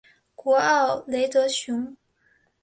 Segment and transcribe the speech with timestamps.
[0.33, 1.95] 古奥德吕雄。